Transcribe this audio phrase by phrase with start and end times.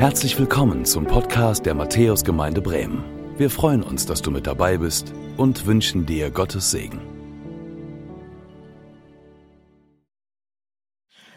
[0.00, 3.04] Herzlich willkommen zum Podcast der Matthäusgemeinde Bremen.
[3.36, 7.02] Wir freuen uns, dass du mit dabei bist und wünschen dir Gottes Segen.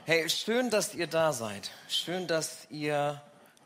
[0.06, 1.72] Hey, schön, dass ihr da seid.
[1.90, 3.22] Schön, dass ihr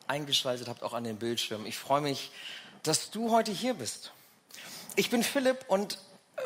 [0.07, 1.68] eingeschaltet habt, auch an den Bildschirmen.
[1.68, 2.32] Ich freue mich,
[2.82, 4.11] dass du heute hier bist.
[4.96, 6.00] Ich bin Philipp und
[6.38, 6.42] äh,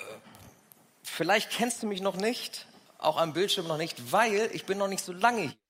[1.03, 4.89] vielleicht kennst du mich noch nicht, auch am Bildschirm noch nicht, weil ich bin noch
[4.89, 5.60] nicht so lange hier.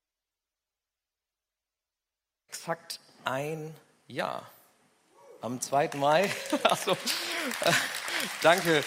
[2.52, 3.74] Exakt ein
[4.10, 4.44] Jahr.
[5.40, 5.92] Am 2.
[5.96, 6.30] Mai,
[6.64, 7.72] achso, äh,
[8.42, 8.84] danke.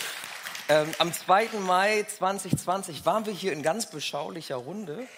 [0.69, 1.49] Ähm, am 2.
[1.61, 5.09] Mai 2020 waren wir hier in ganz beschaulicher Runde.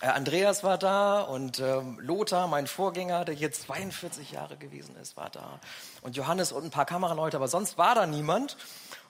[0.00, 5.16] Äh, Andreas war da und ähm, Lothar, mein Vorgänger, der hier 42 Jahre gewesen ist,
[5.16, 5.58] war da.
[6.00, 8.56] Und Johannes und ein paar Kameraleute, aber sonst war da niemand.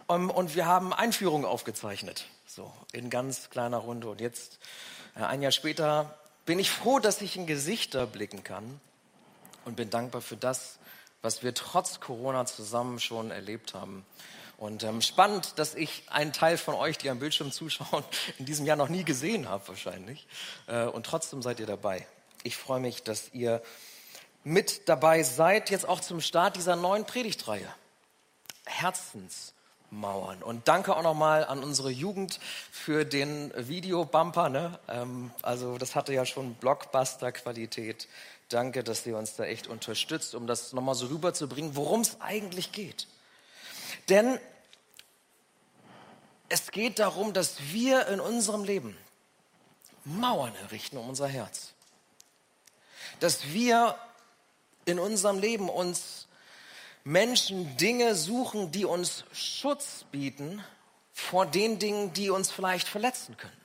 [0.07, 4.09] Um, und wir haben Einführungen aufgezeichnet, so in ganz kleiner Runde.
[4.09, 4.59] Und jetzt,
[5.15, 6.19] äh, ein Jahr später,
[6.49, 8.81] bin ich froh, dass ich in Gesichter blicken kann
[9.67, 10.79] und bin dankbar für das,
[11.21, 14.07] was wir trotz Corona zusammen schon erlebt haben.
[14.57, 18.03] Und ähm, spannend, dass ich einen Teil von euch, die am Bildschirm zuschauen,
[18.39, 20.27] in diesem Jahr noch nie gesehen habe wahrscheinlich.
[20.69, 22.07] Äh, und trotzdem seid ihr dabei.
[22.45, 23.63] Ich freue mich, dass ihr
[24.43, 27.69] mit dabei seid, jetzt auch zum Start dieser neuen Predigtreihe.
[28.65, 29.53] Herzens
[29.91, 30.43] Mauern.
[30.43, 34.49] Und danke auch nochmal an unsere Jugend für den Videobumper.
[34.49, 34.79] Ne?
[34.89, 38.09] Ähm, also das hatte ja schon Blockbuster-Qualität.
[38.49, 42.73] Danke, dass ihr uns da echt unterstützt, um das nochmal so rüberzubringen, worum es eigentlich
[42.73, 43.07] geht.
[44.09, 44.39] Denn
[46.49, 48.97] es geht darum, dass wir in unserem Leben
[50.05, 51.73] Mauern errichten um unser Herz.
[53.21, 53.97] Dass wir
[54.87, 56.28] in unserem Leben uns
[57.09, 60.63] Menschen Dinge suchen, die uns Schutz bieten
[61.11, 63.57] vor den Dingen, die uns vielleicht verletzen könnten,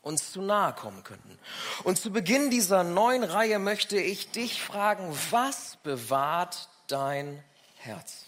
[0.00, 1.36] uns zu nahe kommen könnten.
[1.82, 7.42] Und zu Beginn dieser neuen Reihe möchte ich dich fragen, was bewahrt dein
[7.78, 8.26] Herz?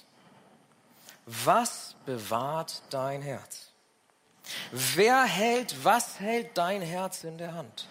[1.27, 3.69] Was bewahrt dein Herz?
[4.73, 7.87] Wer hält, was hält dein Herz in der Hand?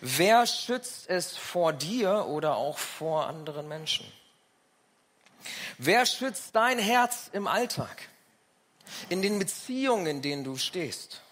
[0.00, 4.04] Wer schützt es vor dir oder auch vor anderen Menschen?
[5.82, 8.06] Wer schützt dein Herz im Alltag?
[9.08, 11.22] In den Beziehungen, in denen du stehst?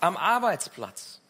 [0.00, 1.20] Am Arbeitsplatz?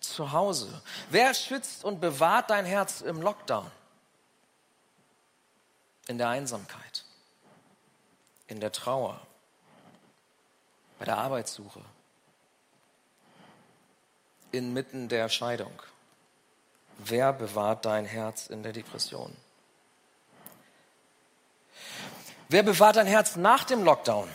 [0.00, 0.82] Zu Hause?
[1.10, 3.70] Wer schützt und bewahrt dein Herz im Lockdown?
[6.08, 7.04] In der Einsamkeit?
[8.48, 9.20] In der Trauer?
[10.98, 11.84] Bei der Arbeitssuche?
[14.50, 15.82] Inmitten der Scheidung?
[16.98, 19.36] Wer bewahrt dein Herz in der Depression?
[22.48, 24.28] Wer bewahrt dein Herz nach dem Lockdown?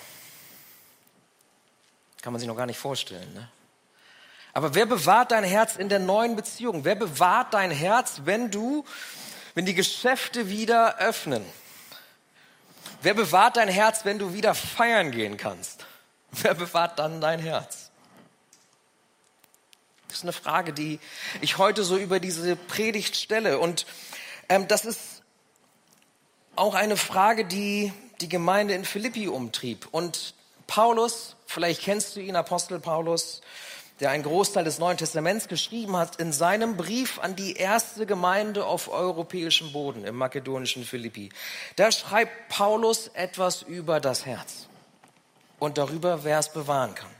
[2.21, 3.33] Kann man sich noch gar nicht vorstellen.
[3.33, 3.49] Ne?
[4.53, 6.85] Aber wer bewahrt dein Herz in der neuen Beziehung?
[6.85, 8.85] Wer bewahrt dein Herz, wenn du,
[9.55, 11.43] wenn die Geschäfte wieder öffnen?
[13.01, 15.85] Wer bewahrt dein Herz, wenn du wieder feiern gehen kannst?
[16.31, 17.89] Wer bewahrt dann dein Herz?
[20.07, 20.99] Das ist eine Frage, die
[21.41, 23.59] ich heute so über diese Predigt stelle.
[23.59, 23.85] Und
[24.47, 25.12] ähm, das ist
[26.55, 27.91] auch eine Frage, die
[28.21, 29.87] die Gemeinde in Philippi umtrieb.
[29.91, 30.33] Und
[30.67, 33.41] Paulus, vielleicht kennst du ihn, Apostel Paulus,
[33.99, 38.65] der einen Großteil des Neuen Testaments geschrieben hat, in seinem Brief an die erste Gemeinde
[38.65, 41.29] auf europäischem Boden im makedonischen Philippi.
[41.75, 44.67] Da schreibt Paulus etwas über das Herz
[45.59, 47.11] und darüber, wer es bewahren kann.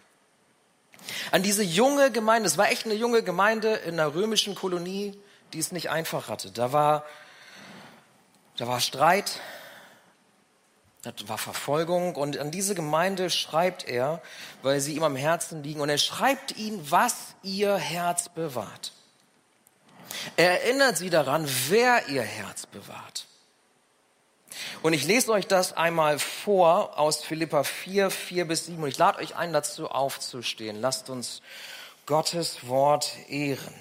[1.31, 5.17] An diese junge Gemeinde, es war echt eine junge Gemeinde in einer römischen Kolonie,
[5.53, 6.51] die es nicht einfach hatte.
[6.51, 7.05] Da war,
[8.57, 9.39] da war Streit,
[11.03, 14.21] das war Verfolgung und an diese Gemeinde schreibt er,
[14.61, 18.93] weil sie ihm am Herzen liegen und er schreibt ihnen, was ihr Herz bewahrt.
[20.37, 23.25] Er erinnert sie daran, wer ihr Herz bewahrt.
[24.81, 28.97] Und ich lese euch das einmal vor aus Philippa 4, 4 bis 7 und ich
[28.97, 30.79] lade euch ein, dazu aufzustehen.
[30.79, 31.41] Lasst uns
[32.05, 33.73] Gottes Wort ehren.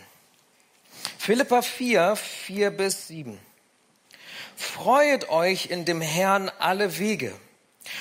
[1.19, 3.39] Philippa 4, 4 bis 7.
[4.57, 7.33] Freuet euch in dem Herrn alle Wege.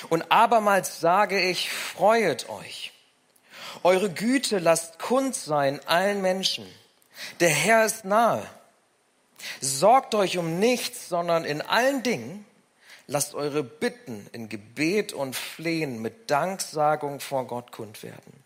[0.10, 2.92] Und abermals sage ich, freuet euch.
[3.84, 6.68] Eure Güte lasst kund sein allen Menschen.
[7.40, 8.46] Der Herr ist nahe.
[9.60, 12.46] Sorgt euch um nichts, sondern in allen Dingen
[13.08, 18.44] lasst eure Bitten in Gebet und Flehen mit Danksagung vor Gott kund werden.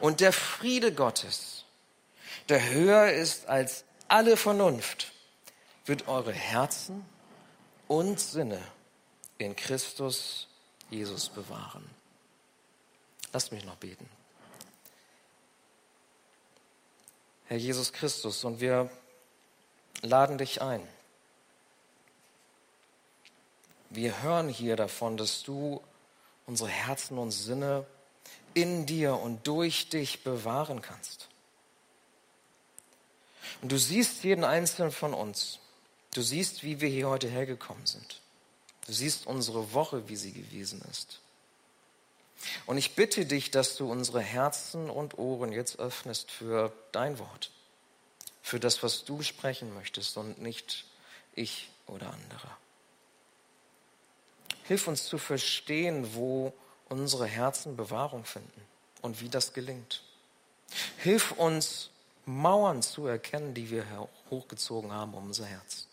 [0.00, 1.64] Und der Friede Gottes,
[2.48, 5.12] der höher ist als alle Vernunft,
[5.86, 7.04] wird eure Herzen
[7.88, 8.60] und Sinne
[9.38, 10.46] in Christus
[10.90, 11.88] Jesus bewahren.
[13.32, 14.08] Lasst mich noch beten.
[17.46, 18.90] Herr Jesus Christus, und wir
[20.02, 20.86] laden dich ein.
[23.88, 25.82] Wir hören hier davon, dass du
[26.46, 27.86] unsere Herzen und Sinne
[28.54, 31.28] in dir und durch dich bewahren kannst.
[33.62, 35.58] Und du siehst jeden einzelnen von uns.
[36.14, 38.20] Du siehst, wie wir hier heute hergekommen sind.
[38.86, 41.20] Du siehst unsere Woche, wie sie gewesen ist.
[42.66, 47.50] Und ich bitte dich, dass du unsere Herzen und Ohren jetzt öffnest für dein Wort,
[48.42, 50.86] für das, was du sprechen möchtest und nicht
[51.34, 52.48] ich oder andere.
[54.64, 56.52] Hilf uns zu verstehen, wo
[56.88, 58.62] unsere Herzen Bewahrung finden
[59.02, 60.02] und wie das gelingt.
[60.98, 61.90] Hilf uns,
[62.26, 63.84] Mauern zu erkennen, die wir
[64.30, 65.88] hochgezogen haben um unser Herz.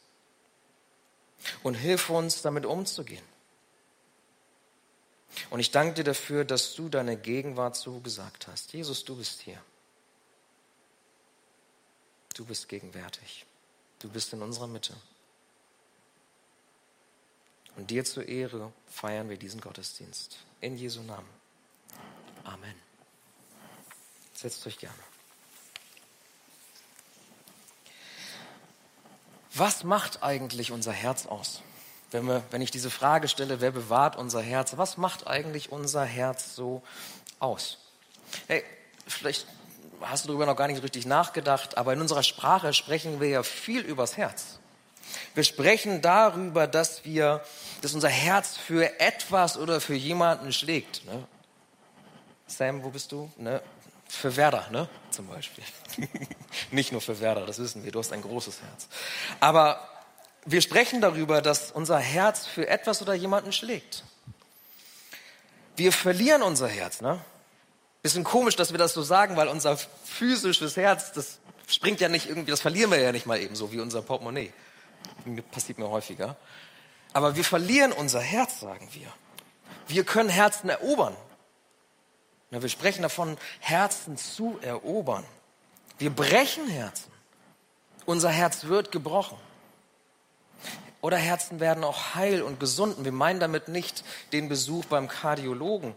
[1.64, 3.24] Und hilf uns, damit umzugehen.
[5.50, 8.74] Und ich danke dir dafür, dass du deine Gegenwart so gesagt hast.
[8.74, 9.62] Jesus, du bist hier.
[12.36, 13.46] Du bist gegenwärtig.
[14.00, 14.96] Du bist in unserer Mitte.
[17.76, 20.40] Und dir zur Ehre feiern wir diesen Gottesdienst.
[20.62, 21.30] In Jesu Namen.
[22.44, 22.76] Amen.
[24.34, 24.98] Setzt euch gerne.
[29.58, 31.62] Was macht eigentlich unser Herz aus?
[32.12, 34.78] Wenn, wir, wenn ich diese Frage stelle, wer bewahrt unser Herz?
[34.78, 36.84] Was macht eigentlich unser Herz so
[37.40, 37.80] aus?
[38.48, 38.64] Hey,
[39.08, 39.48] vielleicht
[40.02, 43.44] hast du darüber noch gar nicht richtig nachgedacht, aber in unserer Sprache sprechen wir ja
[43.44, 44.60] viel übers Herz.
[45.34, 47.44] Wir sprechen darüber, dass wir,
[47.82, 51.06] dass unser Herz für etwas oder für jemanden schlägt.
[51.06, 51.26] Ne?
[52.46, 53.32] Sam, wo bist du?
[53.38, 53.62] Ne?
[54.10, 54.88] Für Werder, ne?
[55.12, 55.64] Zum Beispiel.
[56.72, 57.92] Nicht nur für Werder, das wissen wir.
[57.92, 58.88] Du hast ein großes Herz.
[59.40, 59.88] Aber
[60.46, 64.04] wir sprechen darüber, dass unser Herz für etwas oder jemanden schlägt.
[65.76, 67.20] Wir verlieren unser Herz, ne?
[68.02, 72.30] Bisschen komisch, dass wir das so sagen, weil unser physisches Herz, das springt ja nicht
[72.30, 74.54] irgendwie, das verlieren wir ja nicht mal eben so wie unser Portemonnaie.
[75.52, 76.38] Passiert mir häufiger.
[77.12, 79.12] Aber wir verlieren unser Herz, sagen wir.
[79.88, 81.16] Wir können Herzen erobern.
[82.50, 85.26] Wir sprechen davon, Herzen zu erobern.
[85.98, 87.12] Wir brechen Herzen.
[88.06, 89.38] Unser Herz wird gebrochen.
[91.02, 93.04] Oder Herzen werden auch heil und gesund.
[93.04, 95.94] wir meinen damit nicht den Besuch beim Kardiologen,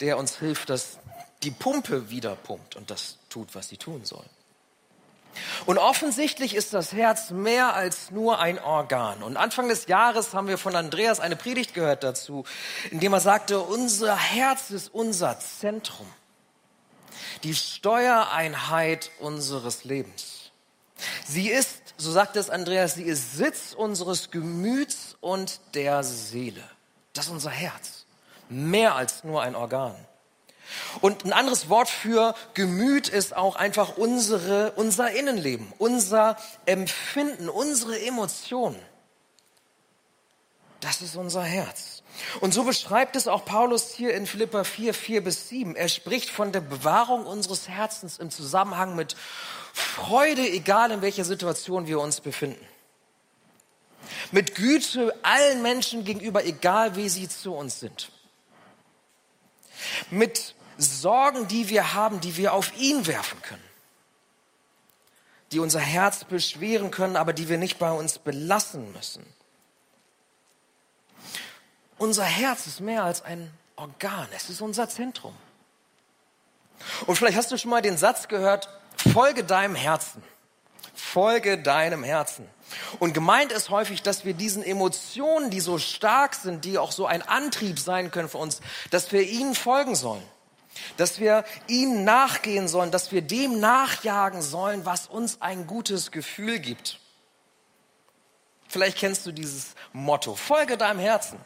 [0.00, 0.98] der uns hilft, dass
[1.42, 4.24] die Pumpe wieder pumpt und das tut, was sie tun soll.
[5.66, 9.22] Und offensichtlich ist das Herz mehr als nur ein Organ.
[9.22, 12.44] Und Anfang des Jahres haben wir von Andreas eine Predigt gehört dazu,
[12.90, 16.06] in dem er sagte, unser Herz ist unser Zentrum,
[17.44, 20.50] die Steuereinheit unseres Lebens.
[21.26, 26.62] Sie ist so sagt es Andreas, sie ist Sitz unseres Gemüts und der Seele.
[27.12, 28.06] Das ist unser Herz.
[28.48, 29.94] Mehr als nur ein Organ.
[31.00, 36.36] Und ein anderes Wort für Gemüt ist auch einfach unsere, unser Innenleben, unser
[36.66, 38.80] Empfinden, unsere Emotionen.
[40.80, 42.02] Das ist unser Herz.
[42.40, 45.76] Und so beschreibt es auch Paulus hier in Philippa 4, 4 bis 7.
[45.76, 49.16] Er spricht von der Bewahrung unseres Herzens im Zusammenhang mit
[49.72, 52.66] Freude, egal in welcher Situation wir uns befinden.
[54.32, 58.10] Mit Güte allen Menschen gegenüber, egal wie sie zu uns sind.
[60.10, 63.64] Mit Sorgen, die wir haben, die wir auf ihn werfen können.
[65.52, 69.24] Die unser Herz beschweren können, aber die wir nicht bei uns belassen müssen.
[71.98, 75.34] Unser Herz ist mehr als ein Organ, es ist unser Zentrum.
[77.06, 80.22] Und vielleicht hast du schon mal den Satz gehört, folge deinem Herzen.
[80.94, 82.48] Folge deinem Herzen.
[82.98, 87.06] Und gemeint ist häufig, dass wir diesen Emotionen, die so stark sind, die auch so
[87.06, 90.22] ein Antrieb sein können für uns, dass wir ihnen folgen sollen.
[90.96, 96.58] Dass wir ihnen nachgehen sollen, dass wir dem nachjagen sollen, was uns ein gutes Gefühl
[96.58, 96.98] gibt.
[98.68, 101.38] Vielleicht kennst du dieses Motto, folge deinem Herzen.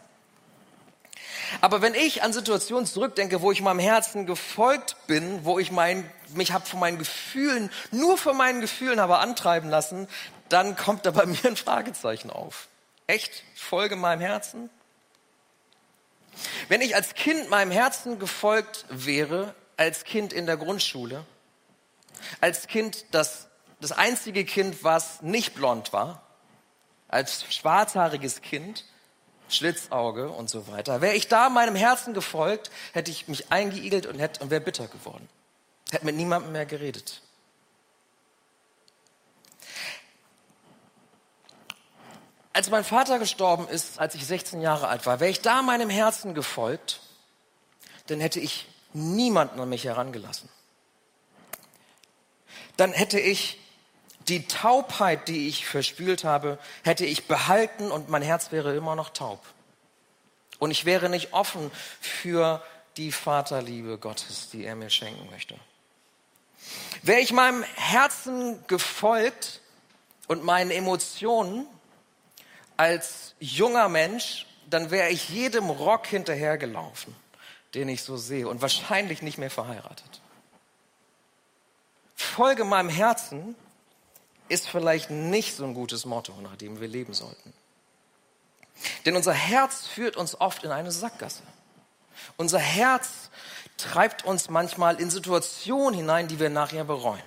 [1.61, 6.11] Aber wenn ich an Situationen zurückdenke, wo ich meinem Herzen gefolgt bin, wo ich mein,
[6.35, 10.09] mich habe von meinen Gefühlen, nur von meinen Gefühlen habe antreiben lassen,
[10.49, 12.69] dann kommt da bei mir ein Fragezeichen auf.
[13.07, 13.43] Echt?
[13.55, 14.71] Folge meinem Herzen?
[16.69, 21.25] Wenn ich als Kind meinem Herzen gefolgt wäre, als Kind in der Grundschule,
[22.41, 23.49] als Kind, das,
[23.81, 26.23] das einzige Kind, was nicht blond war,
[27.09, 28.85] als schwarzhaariges Kind,
[29.49, 31.01] Schlitzauge und so weiter.
[31.01, 35.29] Wäre ich da meinem Herzen gefolgt, hätte ich mich eingeigelt und, und wäre bitter geworden.
[35.91, 37.21] Hätte mit niemandem mehr geredet.
[42.55, 45.91] Als mein Vater gestorben ist, als ich 16 Jahre alt war, wäre ich da meinem
[45.91, 47.01] Herzen gefolgt,
[48.07, 50.49] dann hätte ich niemanden an mich herangelassen.
[52.79, 53.59] Dann hätte ich
[54.29, 59.11] Die Taubheit, die ich verspült habe, hätte ich behalten und mein Herz wäre immer noch
[59.11, 59.45] taub.
[60.59, 61.71] Und ich wäre nicht offen
[62.01, 62.63] für
[62.97, 65.57] die Vaterliebe Gottes, die er mir schenken möchte.
[67.03, 69.61] Wäre ich meinem Herzen gefolgt
[70.27, 71.67] und meinen Emotionen
[72.77, 77.15] als junger Mensch, dann wäre ich jedem Rock hinterhergelaufen,
[77.75, 80.21] den ich so sehe und wahrscheinlich nicht mehr verheiratet.
[82.15, 83.55] Folge meinem Herzen
[84.49, 87.53] ist vielleicht nicht so ein gutes Motto, nach dem wir leben sollten.
[89.05, 91.43] Denn unser Herz führt uns oft in eine Sackgasse.
[92.37, 93.31] Unser Herz
[93.77, 97.23] treibt uns manchmal in Situationen hinein, die wir nachher bereuen.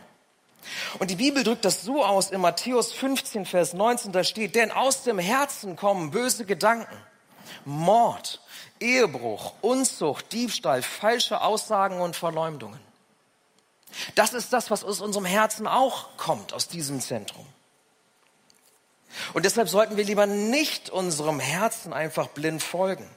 [1.00, 4.72] Und die Bibel drückt das so aus in Matthäus 15, Vers 19, da steht, denn
[4.72, 6.96] aus dem Herzen kommen böse Gedanken,
[7.66, 8.42] Mord,
[8.80, 12.80] Ehebruch, Unzucht, Diebstahl, falsche Aussagen und Verleumdungen.
[14.16, 17.46] Das ist das, was aus unserem Herzen auch kommt, aus diesem Zentrum.
[19.34, 23.10] Und deshalb sollten wir lieber nicht unserem Herzen einfach blind folgen.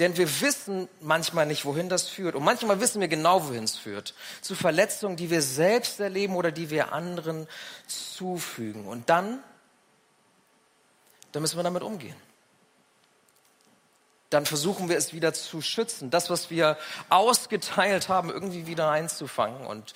[0.00, 2.34] Denn wir wissen manchmal nicht, wohin das führt.
[2.34, 4.14] Und manchmal wissen wir genau, wohin es führt.
[4.40, 7.46] Zu Verletzungen, die wir selbst erleben oder die wir anderen
[7.86, 8.86] zufügen.
[8.86, 9.42] Und dann,
[11.32, 12.16] dann müssen wir damit umgehen.
[14.30, 16.10] Dann versuchen wir es wieder zu schützen.
[16.10, 16.78] Das, was wir
[17.10, 19.66] ausgeteilt haben, irgendwie wieder einzufangen.
[19.66, 19.92] Und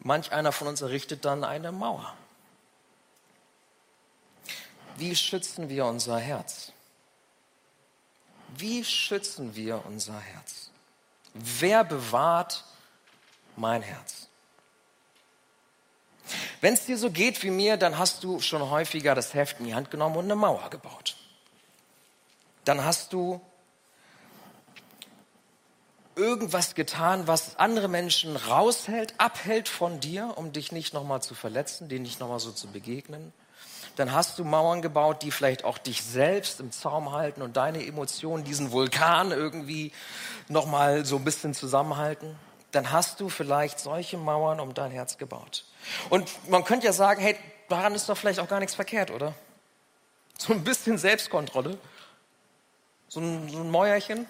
[0.00, 2.14] manch einer von uns errichtet dann eine Mauer.
[4.96, 6.72] Wie schützen wir unser Herz?
[8.56, 10.70] Wie schützen wir unser Herz?
[11.34, 12.64] Wer bewahrt
[13.56, 14.28] mein Herz?
[16.60, 19.66] Wenn es dir so geht wie mir, dann hast du schon häufiger das Heft in
[19.66, 21.16] die Hand genommen und eine Mauer gebaut.
[22.64, 23.40] Dann hast du
[26.14, 31.88] irgendwas getan, was andere Menschen raushält, abhält von dir, um dich nicht nochmal zu verletzen,
[31.88, 33.32] denen nicht nochmal so zu begegnen
[34.00, 37.84] dann hast du Mauern gebaut, die vielleicht auch dich selbst im Zaum halten und deine
[37.84, 39.92] Emotionen, diesen Vulkan irgendwie
[40.48, 42.34] nochmal so ein bisschen zusammenhalten.
[42.72, 45.66] Dann hast du vielleicht solche Mauern um dein Herz gebaut.
[46.08, 47.36] Und man könnte ja sagen, hey,
[47.68, 49.34] daran ist doch vielleicht auch gar nichts verkehrt, oder?
[50.38, 51.76] So ein bisschen Selbstkontrolle.
[53.08, 54.26] So ein, so ein Mäuerchen.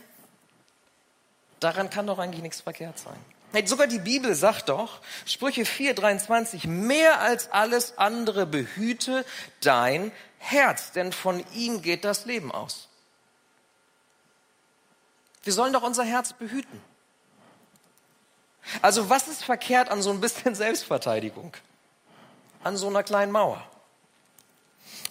[1.61, 3.19] Daran kann doch eigentlich nichts verkehrt sein.
[3.53, 9.25] Hey, sogar die Bibel sagt doch, Sprüche 4,23, mehr als alles andere behüte
[9.61, 12.89] dein Herz, denn von ihm geht das Leben aus.
[15.43, 16.81] Wir sollen doch unser Herz behüten.
[18.83, 21.53] Also was ist verkehrt an so ein bisschen Selbstverteidigung?
[22.63, 23.67] An so einer kleinen Mauer?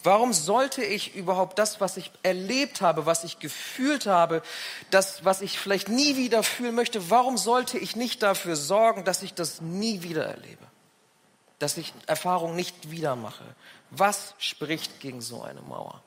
[0.04, 4.42] Warum sollte ich überhaupt das, was ich erlebt habe, was ich gefühlt habe,
[4.92, 9.24] das, was ich vielleicht nie wieder fühlen möchte, warum sollte ich nicht dafür sorgen, dass
[9.24, 10.66] ich das nie wieder erlebe?
[11.60, 13.44] Dass ich Erfahrung nicht wieder mache?
[13.92, 16.02] Was spricht gegen so eine Mauer?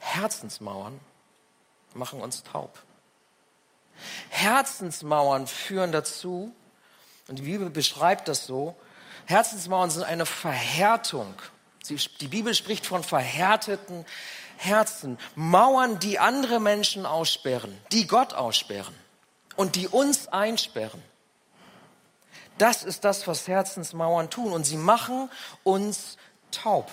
[0.00, 0.98] Herzensmauern
[1.94, 2.82] machen uns taub.
[4.30, 6.52] Herzensmauern führen dazu,
[7.28, 8.74] und die Bibel beschreibt das so,
[9.26, 11.34] Herzensmauern sind eine Verhärtung
[11.82, 14.04] Sie, die Bibel spricht von verhärteten
[14.56, 18.94] Herzen, Mauern, die andere Menschen aussperren, die Gott aussperren
[19.56, 21.02] und die uns einsperren.
[22.58, 25.30] Das ist das, was Herzensmauern tun und sie machen
[25.64, 26.18] uns
[26.50, 26.90] taub.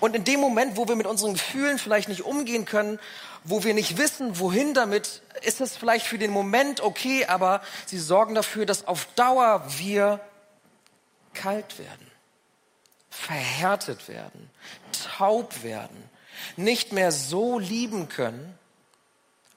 [0.00, 2.98] Und in dem Moment, wo wir mit unseren Gefühlen vielleicht nicht umgehen können,
[3.44, 7.98] wo wir nicht wissen, wohin damit, ist es vielleicht für den Moment okay, aber sie
[7.98, 10.20] sorgen dafür, dass auf Dauer wir
[11.34, 12.11] kalt werden
[13.12, 14.50] verhärtet werden,
[15.16, 16.08] taub werden,
[16.56, 18.58] nicht mehr so lieben können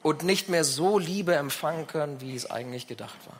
[0.03, 3.39] und nicht mehr so Liebe empfangen können, wie es eigentlich gedacht war.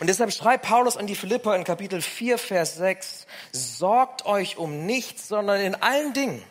[0.00, 4.84] Und deshalb schreibt Paulus an die Philipper in Kapitel 4, Vers 6, sorgt euch um
[4.84, 6.44] nichts, sondern in allen Dingen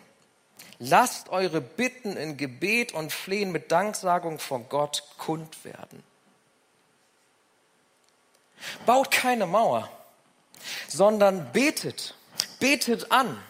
[0.80, 6.04] lasst eure Bitten in Gebet und Flehen mit Danksagung vor Gott kund werden.
[8.88, 9.90] Baut keine Mauer
[10.88, 12.16] sondern betet,
[12.60, 13.42] betet an,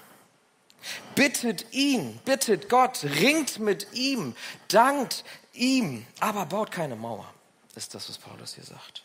[1.15, 4.36] bittet ihn, bittet Gott, ringt mit ihm,
[4.68, 7.32] dankt ihm, aber baut keine Mauer,
[7.75, 9.03] ist das, was Paulus hier sagt.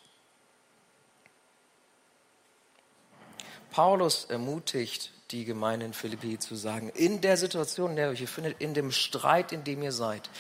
[3.71, 8.21] Paulus ermutigt die Gemeinde in Philippi zu sagen, in der Situation, in der ihr euch
[8.21, 10.31] befindet, in dem Streit, in dem ihr seid,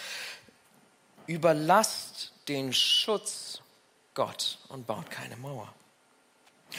[1.26, 3.60] überlasst den Schutz
[4.14, 5.74] Gott und baut keine Mauer.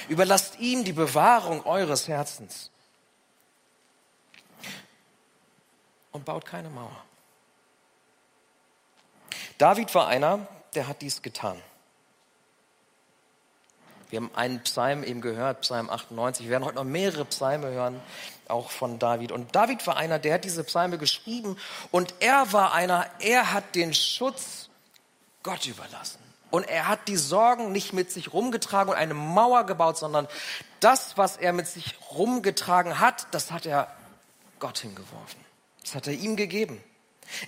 [0.09, 2.71] Überlasst ihm die Bewahrung eures Herzens.
[6.11, 7.03] Und baut keine Mauer.
[9.57, 11.61] David war einer, der hat dies getan.
[14.09, 16.45] Wir haben einen Psalm eben gehört, Psalm 98.
[16.45, 17.99] Wir werden heute noch mehrere Psalme hören,
[18.47, 19.31] auch von David.
[19.31, 21.57] Und David war einer, der hat diese Psalme geschrieben
[21.91, 24.69] und er war einer, er hat den Schutz
[25.43, 26.26] Gott überlassen.
[26.49, 30.27] Und er hat die Sorgen nicht mit sich rumgetragen und eine Mauer gebaut, sondern
[30.79, 33.91] das, was er mit sich rumgetragen hat, das hat er
[34.59, 35.39] Gott hingeworfen.
[35.81, 36.81] Das hat er ihm gegeben.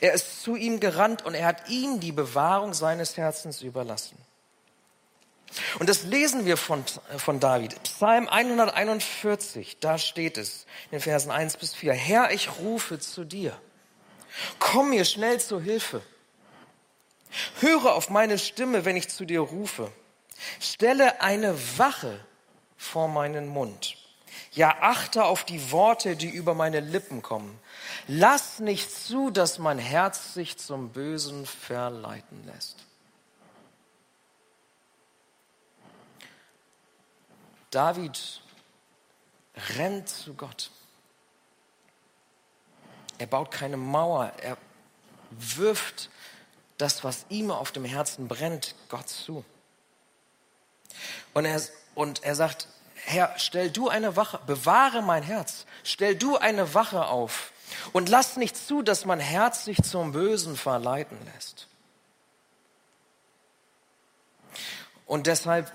[0.02, 4.18] Er ist zu ihm gerannt und er hat ihm die Bewahrung seines Herzens überlassen.
[5.80, 6.84] Und das lesen wir von,
[7.18, 7.82] von David.
[7.84, 11.94] Psalm 141, da steht es in den Versen 1 bis 4.
[11.94, 13.60] Herr, ich rufe zu dir.
[14.60, 16.02] Komm mir schnell zur Hilfe.
[17.60, 19.92] Höre auf meine Stimme, wenn ich zu dir rufe.
[20.60, 22.24] Stelle eine Wache
[22.78, 23.98] vor meinen Mund.
[24.52, 27.60] Ja, achte auf die Worte, die über meine Lippen kommen.
[28.08, 32.78] Lass nicht zu, dass mein Herz sich zum Bösen verleiten lässt.
[37.70, 38.42] David
[39.78, 40.72] rennt zu Gott.
[43.20, 44.58] Er baut keine Mauer, er
[45.30, 46.10] wirft
[46.80, 49.46] das, was ihm auf dem Herzen brennt, Gott zu.
[51.34, 51.62] Und er,
[51.94, 57.06] und er sagt, Herr, stell du eine Wache, bewahre mein Herz, stell du eine Wache
[57.06, 57.52] auf
[57.94, 61.68] und lass nicht zu, dass mein Herz sich zum Bösen verleiten lässt.
[65.06, 65.72] Und deshalb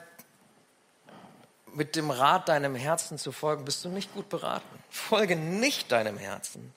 [1.74, 4.66] mit dem Rat deinem Herzen zu folgen, bist du nicht gut beraten.
[4.90, 6.72] Folge nicht deinem Herzen.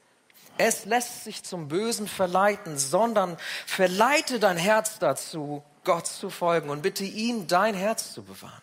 [0.57, 6.81] Es lässt sich zum Bösen verleiten, sondern verleite dein Herz dazu, Gott zu folgen und
[6.81, 8.61] bitte ihn, dein Herz zu bewahren.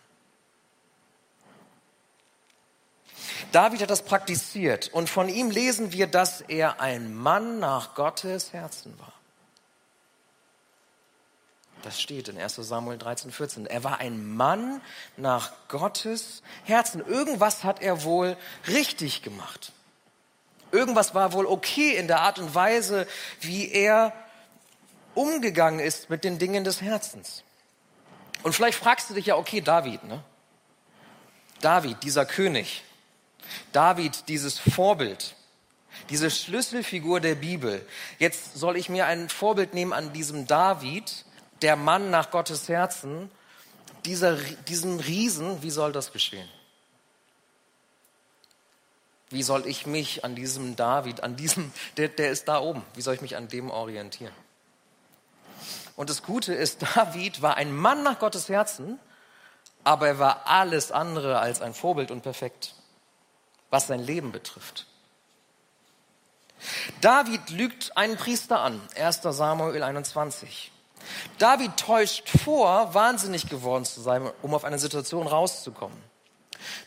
[3.52, 8.52] David hat das praktiziert und von ihm lesen wir, dass er ein Mann nach Gottes
[8.52, 9.12] Herzen war.
[11.82, 13.66] Das steht in 1 Samuel 13, 14.
[13.66, 14.80] Er war ein Mann
[15.18, 17.04] nach Gottes Herzen.
[17.04, 19.72] Irgendwas hat er wohl richtig gemacht.
[20.74, 23.06] Irgendwas war wohl okay in der Art und Weise,
[23.40, 24.12] wie er
[25.14, 27.44] umgegangen ist mit den Dingen des Herzens.
[28.42, 30.20] Und vielleicht fragst du dich ja, okay, David, ne?
[31.60, 32.82] David, dieser König.
[33.72, 35.36] David, dieses Vorbild.
[36.10, 37.86] Diese Schlüsselfigur der Bibel.
[38.18, 41.24] Jetzt soll ich mir ein Vorbild nehmen an diesem David
[41.62, 43.30] der Mann nach Gottes Herzen,
[44.04, 46.48] dieser, diesen Riesen, wie soll das geschehen?
[49.34, 53.02] Wie soll ich mich an diesem David, an diesem, der, der ist da oben, wie
[53.02, 54.32] soll ich mich an dem orientieren?
[55.96, 59.00] Und das Gute ist, David war ein Mann nach Gottes Herzen,
[59.82, 62.76] aber er war alles andere als ein Vorbild und perfekt,
[63.70, 64.86] was sein Leben betrifft.
[67.00, 70.70] David lügt einen Priester an, 1 Samuel 21.
[71.38, 76.13] David täuscht vor, wahnsinnig geworden zu sein, um auf eine Situation rauszukommen.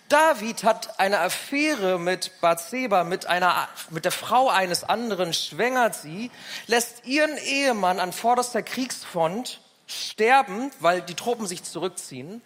[0.09, 6.31] David hat eine Affäre mit Bathseba, mit einer, mit der Frau eines anderen, schwängert sie,
[6.67, 12.41] lässt ihren Ehemann an vorderster Kriegsfront sterben, weil die Truppen sich zurückziehen.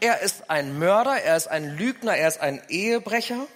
[0.00, 3.46] Er ist ein Mörder, er ist ein Lügner, er ist ein Ehebrecher.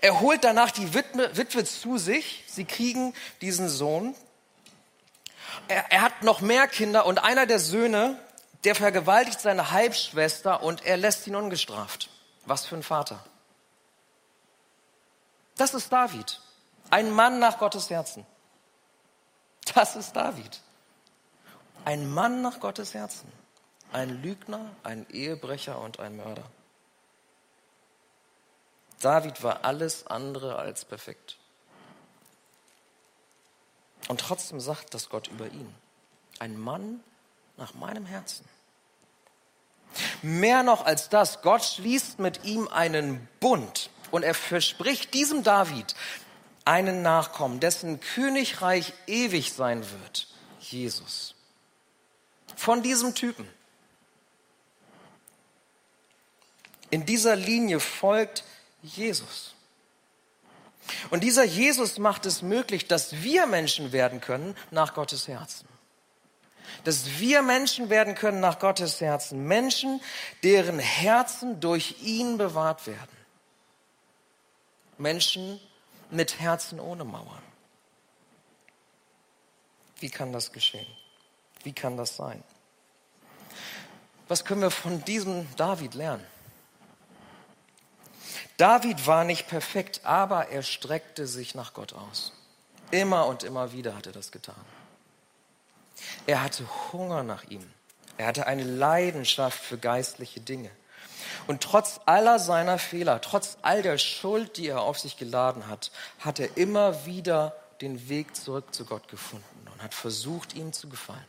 [0.00, 2.44] Er holt danach die Witwe, Witwe zu sich.
[2.46, 4.14] Sie kriegen diesen Sohn,
[5.68, 8.18] er, er hat noch mehr Kinder und einer der Söhne,
[8.64, 12.10] der vergewaltigt seine Halbschwester und er lässt ihn ungestraft.
[12.48, 13.22] Was für ein Vater.
[15.58, 16.40] Das ist David.
[16.88, 18.24] Ein Mann nach Gottes Herzen.
[19.74, 20.62] Das ist David.
[21.84, 23.30] Ein Mann nach Gottes Herzen.
[23.92, 26.44] Ein Lügner, ein Ehebrecher und ein Mörder.
[29.00, 31.36] David war alles andere als perfekt.
[34.08, 35.74] Und trotzdem sagt das Gott über ihn.
[36.38, 37.04] Ein Mann
[37.58, 38.48] nach meinem Herzen.
[40.22, 45.94] Mehr noch als das, Gott schließt mit ihm einen Bund und er verspricht diesem David
[46.64, 50.26] einen Nachkommen, dessen Königreich ewig sein wird.
[50.60, 51.34] Jesus.
[52.56, 53.48] Von diesem Typen.
[56.90, 58.44] In dieser Linie folgt
[58.82, 59.54] Jesus.
[61.10, 65.68] Und dieser Jesus macht es möglich, dass wir Menschen werden können nach Gottes Herzen.
[66.84, 69.46] Dass wir Menschen werden können nach Gottes Herzen.
[69.46, 70.00] Menschen,
[70.42, 73.16] deren Herzen durch ihn bewahrt werden.
[74.98, 75.60] Menschen
[76.10, 77.42] mit Herzen ohne Mauern.
[80.00, 80.86] Wie kann das geschehen?
[81.62, 82.42] Wie kann das sein?
[84.28, 86.26] Was können wir von diesem David lernen?
[88.58, 92.32] David war nicht perfekt, aber er streckte sich nach Gott aus.
[92.90, 94.64] Immer und immer wieder hat er das getan.
[96.28, 97.66] Er hatte Hunger nach ihm.
[98.18, 100.70] Er hatte eine Leidenschaft für geistliche Dinge.
[101.46, 105.90] Und trotz aller seiner Fehler, trotz all der Schuld, die er auf sich geladen hat,
[106.18, 110.90] hat er immer wieder den Weg zurück zu Gott gefunden und hat versucht, ihm zu
[110.90, 111.24] gefallen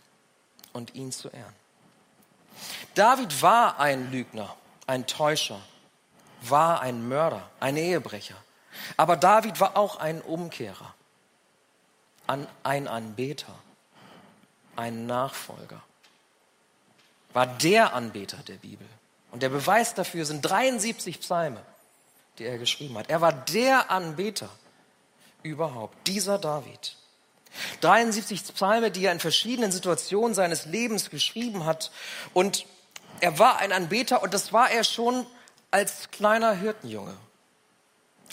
[0.74, 1.56] und ihn zu ehren.
[2.94, 4.54] David war ein Lügner,
[4.86, 5.62] ein Täuscher,
[6.42, 8.36] war ein Mörder, ein Ehebrecher.
[8.98, 10.94] Aber David war auch ein Umkehrer,
[12.28, 13.56] ein Anbeter,
[14.80, 15.82] ein Nachfolger.
[17.34, 18.88] War der Anbeter der Bibel.
[19.32, 21.62] Und der Beweis dafür sind 73 Psalme,
[22.39, 23.10] die er geschrieben hat.
[23.10, 24.50] Er war der Anbeter
[25.44, 26.96] überhaupt, dieser David.
[27.82, 31.92] 73 Psalme, die er in verschiedenen Situationen seines Lebens geschrieben hat.
[32.34, 32.65] Und
[33.20, 35.28] er war ein Anbeter und das war er schon
[35.72, 37.15] als kleiner Hirtenjunge.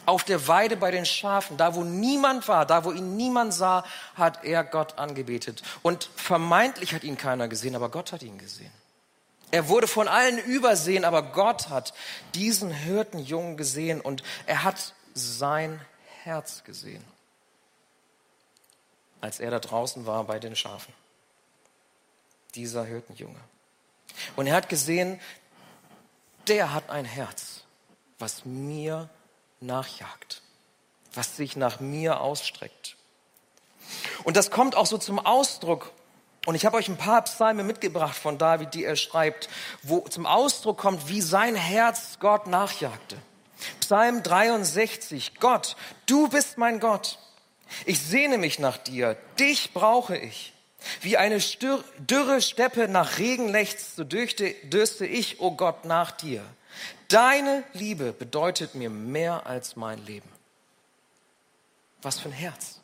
[0.06, 3.84] Auf der Weide bei den Schafen, da wo niemand war, da wo ihn niemand sah,
[4.14, 5.62] hat er Gott angebetet.
[5.82, 8.72] Und vermeintlich hat ihn keiner gesehen, aber Gott hat ihn gesehen.
[9.50, 11.94] Er wurde von allen übersehen, aber Gott hat
[12.34, 15.80] diesen Hirtenjungen gesehen und er hat sein
[16.24, 17.04] Herz gesehen,
[19.20, 20.92] als er da draußen war bei den Schafen.
[22.54, 23.40] Dieser Hirtenjunge.
[24.34, 25.20] Und er hat gesehen,
[26.48, 27.62] der hat ein Herz,
[28.18, 29.08] was mir
[29.60, 30.42] nachjagt,
[31.14, 32.96] was sich nach mir ausstreckt.
[34.24, 35.92] Und das kommt auch so zum Ausdruck.
[36.46, 39.48] Und ich habe euch ein paar Psalme mitgebracht von David, die er schreibt,
[39.82, 43.16] wo zum Ausdruck kommt, wie sein Herz Gott nachjagte.
[43.80, 47.18] Psalm 63, Gott, du bist mein Gott.
[47.84, 50.52] Ich sehne mich nach dir, dich brauche ich.
[51.00, 51.38] Wie eine
[51.98, 56.44] dürre Steppe nach Regen lechzt, so dürste ich, o oh Gott, nach dir.
[57.08, 60.28] Deine Liebe bedeutet mir mehr als mein Leben.
[62.02, 62.80] Was für ein Herz.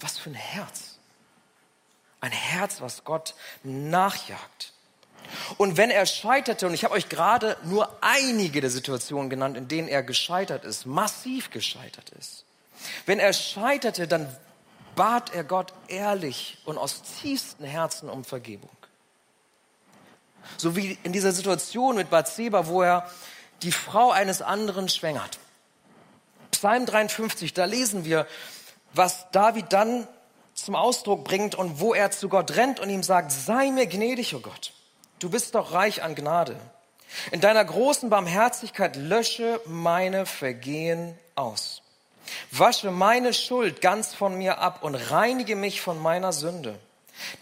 [0.00, 0.98] Was für ein Herz.
[2.20, 4.72] Ein Herz, was Gott nachjagt.
[5.58, 9.68] Und wenn er scheiterte, und ich habe euch gerade nur einige der Situationen genannt, in
[9.68, 12.44] denen er gescheitert ist, massiv gescheitert ist.
[13.06, 14.34] Wenn er scheiterte, dann
[14.94, 18.70] bat er Gott ehrlich und aus tiefstem Herzen um Vergebung.
[20.56, 23.08] So wie in dieser Situation mit Bathseba, wo er
[23.62, 25.38] die Frau eines anderen schwängert.
[26.50, 28.26] Psalm 53, da lesen wir,
[28.92, 30.06] was David dann
[30.54, 34.34] zum Ausdruck bringt und wo er zu Gott rennt und ihm sagt, sei mir gnädig,
[34.34, 34.72] o oh Gott.
[35.18, 36.56] Du bist doch reich an Gnade.
[37.30, 41.82] In deiner großen Barmherzigkeit lösche meine Vergehen aus.
[42.50, 46.78] Wasche meine Schuld ganz von mir ab und reinige mich von meiner Sünde.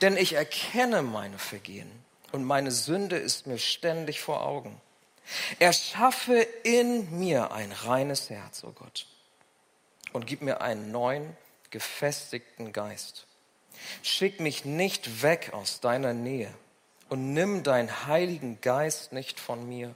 [0.03, 2.04] Denn ich erkenne meine Vergehen
[2.35, 4.81] und meine Sünde ist mir ständig vor Augen.
[5.61, 9.07] Erschaffe in mir ein reines Herz, o oh Gott,
[10.13, 11.37] und gib mir einen neuen,
[11.71, 13.29] gefestigten Geist.
[14.03, 16.53] Schick mich nicht weg aus deiner Nähe
[17.09, 19.95] und nimm deinen heiligen Geist nicht von mir.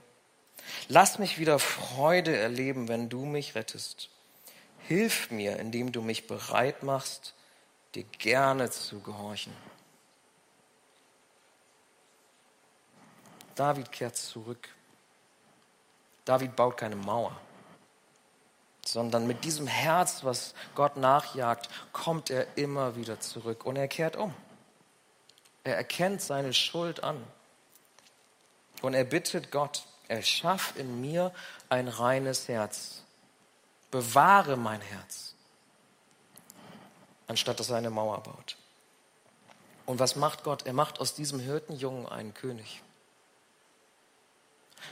[0.87, 4.09] Lass mich wieder Freude erleben, wenn du mich rettest.
[4.87, 7.33] Hilf mir, indem du mich bereit machst,
[7.95, 9.53] dir gerne zu gehorchen.
[13.59, 14.69] David kehrt zurück.
[16.25, 17.35] David baut keine Mauer,
[18.85, 24.15] sondern mit diesem Herz, was Gott nachjagt, kommt er immer wieder zurück und er kehrt
[24.15, 24.33] um.
[25.63, 27.21] Er erkennt seine Schuld an
[28.81, 31.33] und er bittet Gott, er schafft in mir
[31.67, 33.03] ein reines Herz
[33.91, 35.33] bewahre mein Herz,
[37.27, 38.55] anstatt dass er eine Mauer baut.
[39.85, 40.65] Und was macht Gott?
[40.65, 42.83] Er macht aus diesem Hirtenjungen einen König.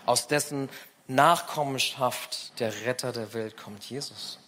[0.06, 0.70] Aus dessen
[1.08, 4.40] Nachkommenschaft der Retter der Welt kommt Jesus.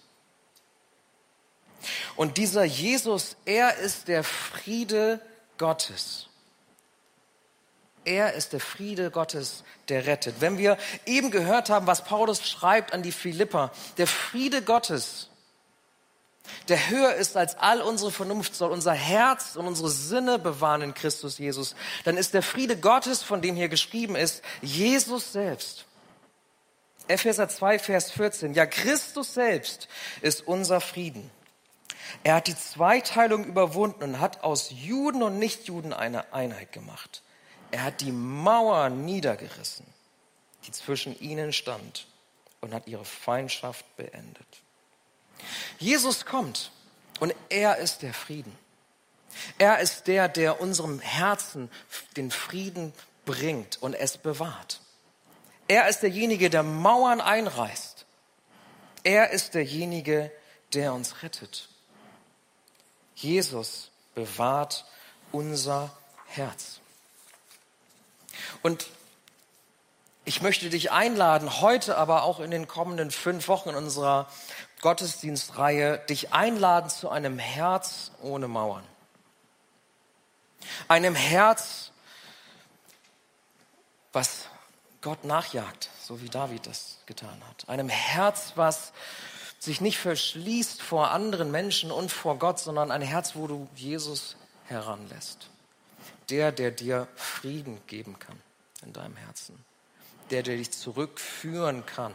[2.15, 5.21] Und dieser Jesus, er ist der Friede
[5.57, 6.27] Gottes.
[8.05, 10.41] Er ist der Friede Gottes, der rettet.
[10.41, 15.29] Wenn wir eben gehört haben, was Paulus schreibt an die Philipper, der Friede Gottes,
[16.67, 20.93] der höher ist als all unsere Vernunft, soll unser Herz und unsere Sinne bewahren in
[20.93, 25.85] Christus Jesus, dann ist der Friede Gottes, von dem hier geschrieben ist, Jesus selbst.
[27.07, 28.53] Epheser 2, Vers 14.
[28.53, 29.87] Ja, Christus selbst
[30.21, 31.31] ist unser Frieden.
[32.23, 37.23] Er hat die Zweiteilung überwunden und hat aus Juden und Nichtjuden eine Einheit gemacht.
[37.71, 39.85] Er hat die Mauer niedergerissen,
[40.65, 42.07] die zwischen ihnen stand,
[42.61, 44.61] und hat ihre Feindschaft beendet.
[45.77, 46.71] Jesus kommt
[47.19, 48.57] und er ist der Frieden.
[49.57, 51.69] Er ist der, der unserem Herzen
[52.17, 52.93] den Frieden
[53.25, 54.81] bringt und es bewahrt.
[55.67, 58.05] Er ist derjenige, der Mauern einreißt.
[59.03, 60.31] Er ist derjenige,
[60.73, 61.69] der uns rettet.
[63.15, 64.85] Jesus bewahrt
[65.31, 66.79] unser Herz.
[68.61, 68.87] Und
[70.25, 74.29] ich möchte dich einladen, heute, aber auch in den kommenden fünf Wochen unserer
[74.81, 78.83] Gottesdienstreihe, dich einladen zu einem Herz ohne Mauern.
[80.87, 81.91] Einem Herz,
[84.13, 84.45] was
[85.01, 87.69] Gott nachjagt, so wie David das getan hat.
[87.69, 88.91] Einem Herz, was
[89.59, 94.35] sich nicht verschließt vor anderen Menschen und vor Gott, sondern ein Herz, wo du Jesus
[94.67, 95.49] heranlässt.
[96.29, 98.39] Der, der dir Frieden geben kann
[98.83, 99.63] in deinem Herzen.
[100.31, 102.13] Der, der dich zurückführen kann.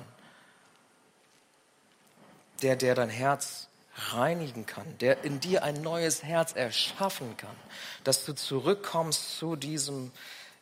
[2.62, 3.68] Der, der dein Herz
[4.12, 7.54] reinigen kann, der in dir ein neues Herz erschaffen kann,
[8.02, 10.10] dass du zurückkommst zu diesem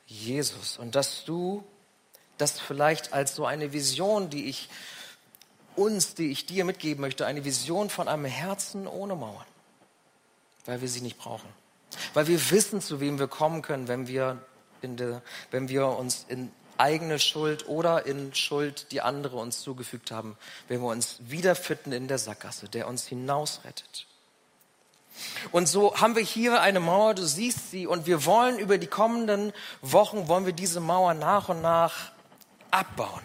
[0.07, 1.65] Jesus und dass du
[2.39, 4.69] das vielleicht als so eine Vision, die ich
[5.77, 9.47] uns, die ich dir mitgeben möchte, eine Vision von einem Herzen ohne Mauern,
[10.67, 11.49] weil wir sie nicht brauchen.
[12.15, 14.39] Weil wir wissen, zu wem wir kommen können, wenn wir,
[14.83, 20.37] der, wenn wir uns in eigene Schuld oder in Schuld, die andere uns zugefügt haben,
[20.69, 24.07] wenn wir uns wiederfinden in der Sackgasse, der uns hinausrettet.
[25.51, 28.87] Und so haben wir hier eine Mauer, du siehst sie, und wir wollen über die
[28.87, 32.13] kommenden Wochen, wollen wir diese Mauer nach und nach
[32.71, 33.23] abbauen.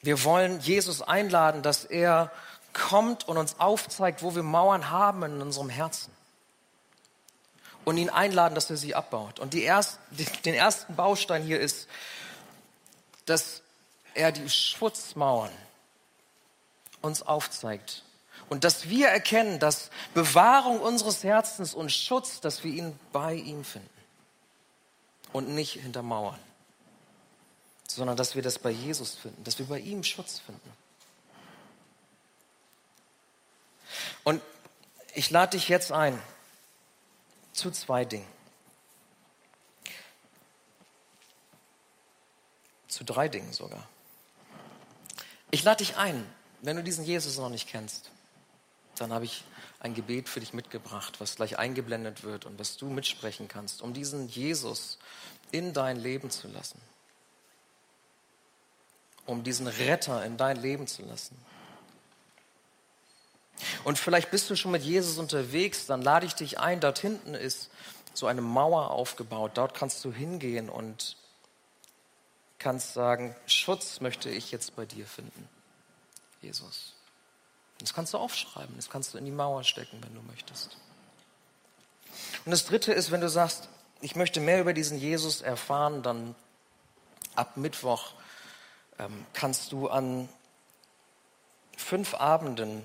[0.00, 2.32] Wir wollen Jesus einladen, dass er
[2.72, 6.12] kommt und uns aufzeigt, wo wir Mauern haben in unserem Herzen.
[7.84, 9.40] Und ihn einladen, dass er sie abbaut.
[9.40, 9.98] Und die erst,
[10.44, 11.88] den ersten Baustein hier ist,
[13.26, 13.62] dass
[14.14, 15.50] er die Schutzmauern
[17.00, 18.04] uns aufzeigt.
[18.48, 23.64] Und dass wir erkennen, dass Bewahrung unseres Herzens und Schutz, dass wir ihn bei ihm
[23.64, 23.88] finden.
[25.32, 26.38] Und nicht hinter Mauern
[27.94, 30.72] sondern dass wir das bei Jesus finden, dass wir bei ihm Schutz finden.
[34.24, 34.40] Und
[35.14, 36.20] ich lade dich jetzt ein
[37.52, 38.26] zu zwei Dingen.
[42.88, 43.88] Zu drei Dingen sogar.
[45.50, 46.26] Ich lade dich ein,
[46.60, 48.10] wenn du diesen Jesus noch nicht kennst,
[48.96, 49.44] dann habe ich
[49.80, 53.94] ein Gebet für dich mitgebracht, was gleich eingeblendet wird und was du mitsprechen kannst, um
[53.94, 54.98] diesen Jesus
[55.50, 56.80] in dein Leben zu lassen
[59.26, 61.36] um diesen Retter in dein Leben zu lassen.
[63.84, 67.34] Und vielleicht bist du schon mit Jesus unterwegs, dann lade ich dich ein, dort hinten
[67.34, 67.70] ist
[68.14, 69.52] so eine Mauer aufgebaut.
[69.54, 71.16] Dort kannst du hingehen und
[72.58, 75.48] kannst sagen, Schutz möchte ich jetzt bei dir finden,
[76.40, 76.94] Jesus.
[77.78, 80.76] Das kannst du aufschreiben, das kannst du in die Mauer stecken, wenn du möchtest.
[82.44, 83.68] Und das Dritte ist, wenn du sagst,
[84.00, 86.34] ich möchte mehr über diesen Jesus erfahren, dann
[87.34, 88.12] ab Mittwoch
[88.98, 90.28] ähm, kannst du an
[91.76, 92.84] fünf Abenden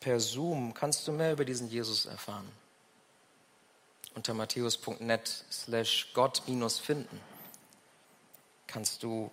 [0.00, 2.50] per Zoom, kannst du mehr über diesen Jesus erfahren.
[4.14, 7.20] Unter matthäus.net slash Gott minus finden
[8.70, 9.30] kannst du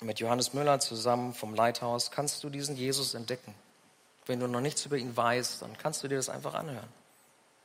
[0.00, 3.54] mit Johannes Müller zusammen vom Leithaus, kannst du diesen Jesus entdecken.
[4.26, 6.88] Wenn du noch nichts über ihn weißt, dann kannst du dir das einfach anhören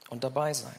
[0.09, 0.75] und dabei sein.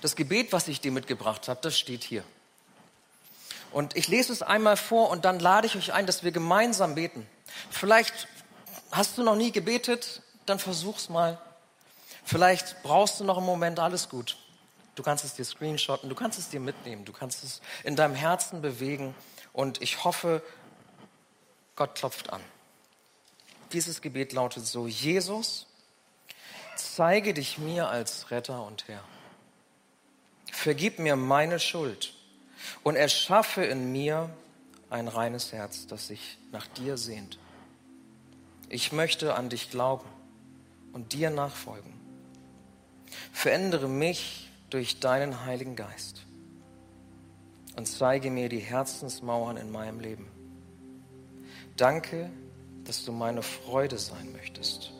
[0.00, 2.24] Das Gebet, was ich dir mitgebracht habe, das steht hier.
[3.72, 6.94] Und ich lese es einmal vor und dann lade ich euch ein, dass wir gemeinsam
[6.94, 7.26] beten.
[7.70, 8.28] Vielleicht
[8.90, 11.38] hast du noch nie gebetet, dann versuch's mal.
[12.24, 14.36] Vielleicht brauchst du noch einen Moment, alles gut.
[14.94, 18.14] Du kannst es dir screenshotten, du kannst es dir mitnehmen, du kannst es in deinem
[18.14, 19.14] Herzen bewegen
[19.52, 20.42] und ich hoffe,
[21.76, 22.40] Gott klopft an.
[23.72, 25.66] Dieses Gebet lautet so, Jesus,
[26.74, 29.04] zeige dich mir als Retter und Herr.
[30.50, 32.14] Vergib mir meine Schuld
[32.82, 34.30] und erschaffe in mir
[34.90, 37.38] ein reines Herz, das sich nach dir sehnt.
[38.68, 40.08] Ich möchte an dich glauben
[40.92, 41.92] und dir nachfolgen.
[43.32, 46.26] Verändere mich durch deinen Heiligen Geist
[47.76, 50.26] und zeige mir die Herzensmauern in meinem Leben.
[51.76, 52.30] Danke,
[52.84, 54.92] dass du meine Freude sein möchtest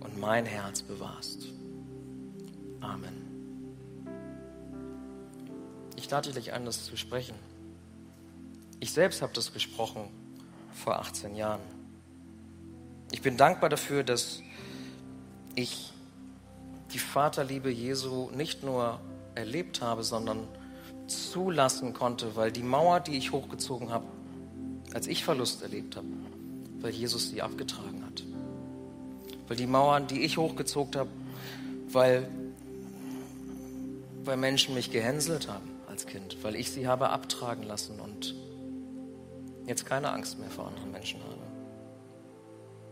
[0.00, 1.48] und mein Herz bewahrst.
[2.80, 3.26] Amen.
[5.96, 7.34] Ich lade dich ein, das zu sprechen.
[8.80, 10.08] Ich selbst habe das gesprochen
[10.78, 11.60] vor 18 Jahren.
[13.10, 14.42] Ich bin dankbar dafür, dass
[15.54, 15.92] ich
[16.92, 19.00] die Vaterliebe Jesu nicht nur
[19.34, 20.46] erlebt habe, sondern
[21.06, 24.06] zulassen konnte, weil die Mauer, die ich hochgezogen habe,
[24.94, 26.06] als ich Verlust erlebt habe,
[26.80, 28.22] weil Jesus sie abgetragen hat.
[29.48, 31.10] Weil die Mauern, die ich hochgezogen habe,
[31.90, 32.28] weil,
[34.24, 38.34] weil Menschen mich gehänselt haben als Kind, weil ich sie habe abtragen lassen und
[39.68, 41.36] jetzt keine Angst mehr vor anderen Menschen habe.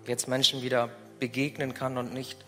[0.06, 2.38] Jetzt Menschen wieder begegnen kann und nicht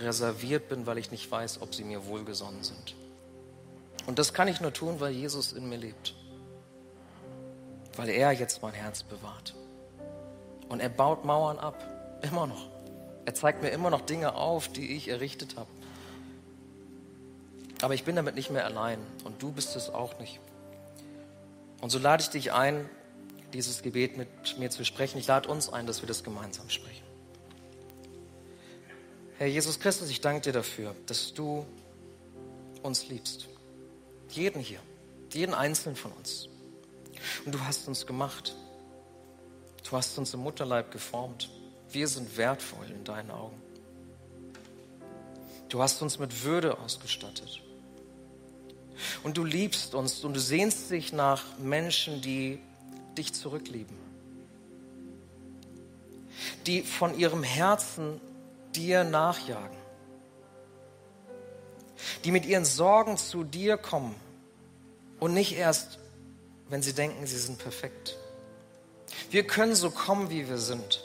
[0.00, 2.94] reserviert bin, weil ich nicht weiß, ob sie mir wohlgesonnen sind.
[4.06, 6.14] Und das kann ich nur tun, weil Jesus in mir lebt.
[7.96, 9.54] Weil er jetzt mein Herz bewahrt.
[10.68, 11.76] Und er baut Mauern ab.
[12.22, 12.68] Immer noch.
[13.24, 15.68] Er zeigt mir immer noch Dinge auf, die ich errichtet habe.
[17.82, 18.98] Aber ich bin damit nicht mehr allein.
[19.24, 20.40] Und du bist es auch nicht.
[21.80, 22.88] Und so lade ich dich ein,
[23.52, 25.18] dieses Gebet mit mir zu sprechen.
[25.18, 27.02] Ich lade uns ein, dass wir das gemeinsam sprechen.
[29.38, 31.66] Herr Jesus Christus, ich danke dir dafür, dass du
[32.82, 33.48] uns liebst.
[34.28, 34.80] Jeden hier,
[35.32, 36.48] jeden einzelnen von uns.
[37.44, 38.54] Und du hast uns gemacht.
[39.88, 41.50] Du hast uns im Mutterleib geformt.
[41.90, 43.60] Wir sind wertvoll in deinen Augen.
[45.68, 47.62] Du hast uns mit Würde ausgestattet.
[49.22, 52.60] Und du liebst uns und du sehnst dich nach Menschen, die
[53.18, 53.96] dich zurücklieben.
[56.66, 58.20] Die von ihrem Herzen
[58.74, 59.76] dir nachjagen.
[62.24, 64.14] Die mit ihren Sorgen zu dir kommen
[65.20, 65.98] und nicht erst,
[66.68, 68.16] wenn sie denken, sie sind perfekt.
[69.30, 71.04] Wir können so kommen, wie wir sind.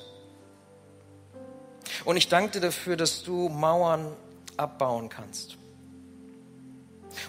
[2.06, 4.16] Und ich danke dir dafür, dass du Mauern
[4.56, 5.58] abbauen kannst.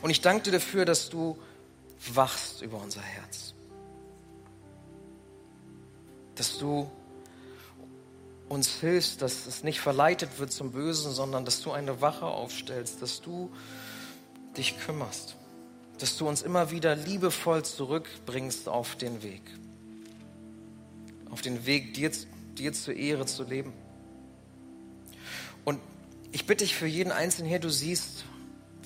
[0.02, 1.38] Und ich danke dir dafür, dass du
[2.14, 3.47] wachst über unser Herz.
[6.38, 6.90] Dass du
[8.48, 13.02] uns hilfst, dass es nicht verleitet wird zum Bösen, sondern dass du eine Wache aufstellst,
[13.02, 13.50] dass du
[14.56, 15.36] dich kümmerst,
[15.98, 19.42] dass du uns immer wieder liebevoll zurückbringst auf den Weg,
[21.30, 22.10] auf den Weg, dir,
[22.56, 23.72] dir zur Ehre zu leben.
[25.64, 25.80] Und
[26.32, 28.24] ich bitte dich für jeden Einzelnen hier, du siehst,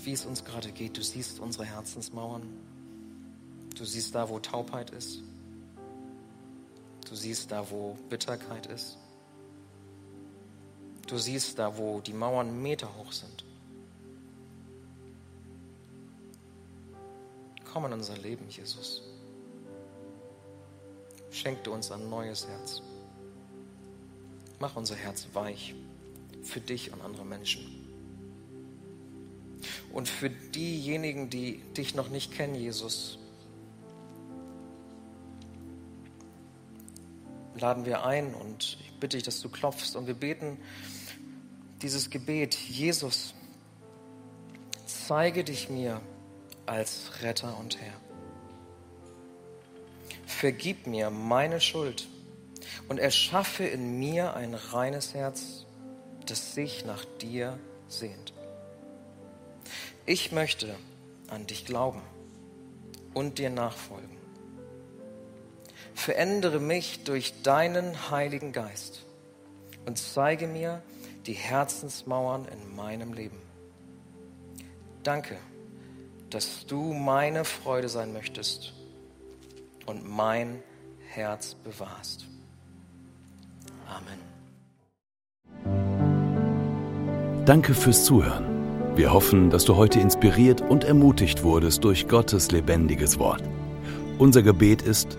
[0.02, 2.42] wie es uns gerade geht, du siehst unsere Herzensmauern,
[3.76, 5.20] du siehst da, wo Taubheit ist,
[7.12, 8.96] du siehst da, wo Bitterkeit ist.
[11.06, 13.44] Du siehst da, wo die Mauern Meter hoch sind.
[17.70, 19.02] Komm in unser Leben, Jesus.
[21.30, 22.80] Schenk du uns ein neues Herz.
[24.58, 25.74] Mach unser Herz weich
[26.42, 27.90] für dich und andere Menschen.
[29.92, 33.18] Und für diejenigen, die dich noch nicht kennen, Jesus,
[37.62, 40.58] laden wir ein und ich bitte dich, dass du klopfst und wir beten
[41.80, 43.34] dieses Gebet, Jesus,
[44.86, 46.00] zeige dich mir
[46.66, 47.94] als Retter und Herr.
[50.26, 52.08] Vergib mir meine Schuld
[52.88, 55.66] und erschaffe in mir ein reines Herz,
[56.26, 58.32] das sich nach dir sehnt.
[60.04, 60.74] Ich möchte
[61.28, 62.02] an dich glauben
[63.14, 64.21] und dir nachfolgen.
[65.94, 69.04] Verändere mich durch deinen Heiligen Geist
[69.86, 70.82] und zeige mir
[71.26, 73.38] die Herzensmauern in meinem Leben.
[75.02, 75.36] Danke,
[76.30, 78.72] dass du meine Freude sein möchtest
[79.86, 80.62] und mein
[81.08, 82.26] Herz bewahrst.
[83.86, 84.32] Amen.
[87.44, 88.52] Danke fürs Zuhören.
[88.96, 93.42] Wir hoffen, dass du heute inspiriert und ermutigt wurdest durch Gottes lebendiges Wort.
[94.18, 95.18] Unser Gebet ist,